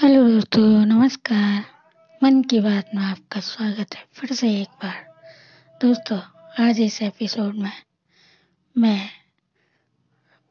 Hello 0.00 0.28
दोस्तों, 0.28 0.86
नमस्कार। 0.86 1.64
मन 2.22 2.42
की 2.42 2.60
बात 2.60 2.90
में 2.94 3.02
आपका 3.02 3.40
स्वागत 3.40 3.94
है 3.94 4.06
फिर 4.12 4.32
से 4.32 4.60
एक 4.60 4.68
बार। 4.68 5.22
दोस्तों, 5.82 6.18
आज 6.64 6.80
इस 6.80 7.02
एपिसोड 7.02 7.54
में 7.54 7.72
मैं 8.78 9.10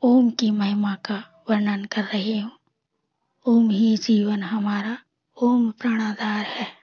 ओम 0.02 0.30
की 0.30 0.52
महिमा 0.52 0.96
का 0.96 1.46
वर्णन 1.50 1.86
कर 1.86 2.04
रही 2.04 2.40
हूँ। 2.40 2.52
ओम 3.46 3.70
ही 3.70 3.98
जीवन 3.98 4.44
हमारा 4.44 4.98
ओम 5.44 5.72
प्राणाधार 5.72 6.46
है। 6.46 6.79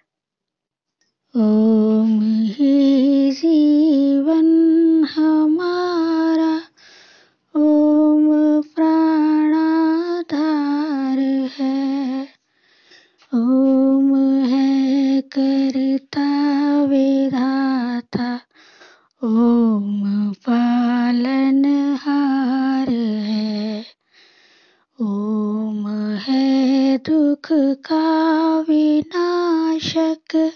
दुख 27.11 27.49
का 27.87 28.61
विनाशक। 28.61 30.53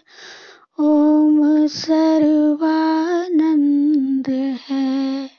ओम 0.81 1.67
सर्वानंद 1.67 4.57
है। 4.71 5.31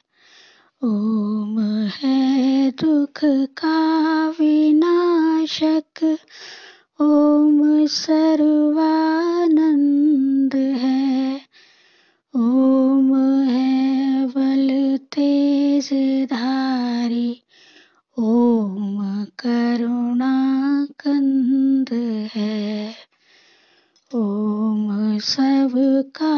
ओम 0.83 1.87
है 1.87 2.71
दुख 2.71 3.47
का 3.57 4.29
विनाशक। 4.29 6.17
ओम 7.01 7.85
सर्वानंद 7.85 10.55
है। 10.55 11.41
ओम 12.35 13.43
है 13.43 14.27
बल 14.27 14.97
तेज 14.97 15.89
धारी 16.25 17.43
ओम 18.19 19.25
करुणा 19.39 20.33
कंद 20.85 21.89
है। 22.35 22.93
ओम 24.15 25.17
सबका 25.19 26.35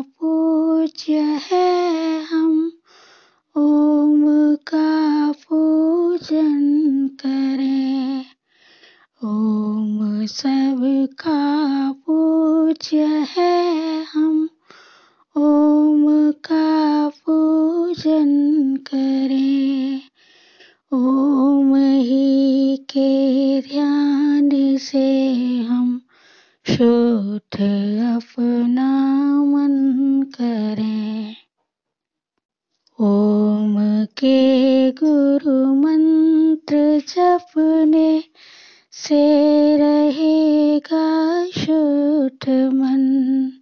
पूज्य 0.00 1.18
है 1.20 2.22
हम। 2.24 2.72
ओम 3.56 4.54
का 4.54 5.32
पूजन 5.32 7.08
करें। 7.20 8.24
ओम 9.24 10.26
सबका 10.26 11.92
पूज्य 11.92 13.04
है 13.36 14.04
हम। 14.04 14.41
के 23.02 23.60
ध्यान 23.60 24.76
से 24.76 25.22
हम 25.62 26.02
शुद्ध 26.66 27.62
अपना 28.16 28.90
मन 29.44 30.22
करें। 30.22 31.36
ओम 33.00 34.04
के 34.04 34.90
गुरु 34.90 35.74
मंत्र 35.74 37.02
जपने 37.08 38.24
से 38.92 39.22
रहेगा 39.76 41.46
शुद्ध 41.46 42.50
मन। 42.74 43.52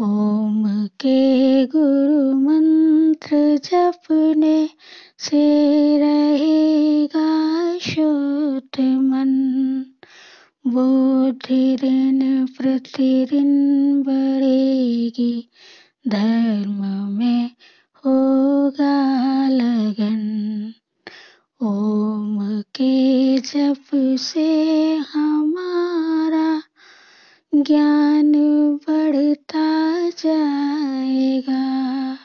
ओम 0.00 0.86
के 0.86 1.66
गुरु 1.66 2.34
मंत्र 2.34 3.60
जपने 3.64 4.68
से 5.18 5.59
प्रतिदिन 12.58 14.02
बढ़ेगी। 14.02 15.50
धर्म 16.08 17.18
में 17.18 17.50
होगा 17.96 19.48
लगन। 19.48 20.72
ओम 21.62 22.60
के 22.60 23.38
जप 23.38 24.18
से 24.20 24.96
हमारा 24.96 26.62
ज्ञान 27.54 28.74
बढ़ता 28.74 30.10
जाएगा। 30.10 32.18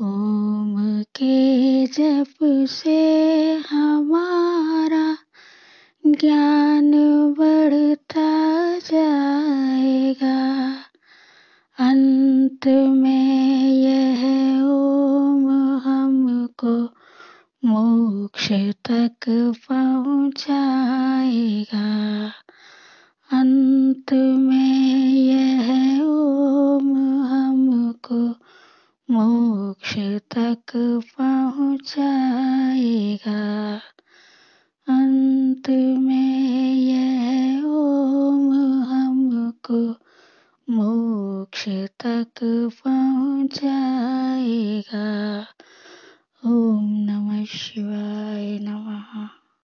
ओम 0.00 1.02
के 1.02 1.86
जप 1.86 2.66
से 2.70 3.58
हमारा 3.70 5.16
ज्ञान 6.06 6.63
अंत 11.78 12.66
में 12.66 13.68
यह 13.70 14.20
ओम 14.64 15.50
हमको 15.78 16.84
मोक्ष 17.64 18.48
तक 18.86 19.24
पहुँचाएगा। 19.68 20.58
अंत 23.32 24.12
में 24.12 25.08
यह 25.08 26.02
ओम 26.04 26.96
हमको 27.24 28.28
मोक्ष 29.10 29.94
तक 30.36 30.72
पहुँचाएगा। 31.18 32.04
अंत 34.88 35.70
में 35.98 36.74
यह 36.74 37.66
ओम 37.66 38.52
हमको 38.82 40.03
मोक्ष 41.68 41.90
तक 42.04 42.40
पहुँचाएगा। 42.84 43.64
ओम 46.46 46.84
नमः 46.84 47.44
शिवाय। 47.44 47.93